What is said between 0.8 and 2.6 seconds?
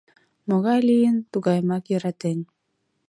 лийын, тугайымак йӧратен.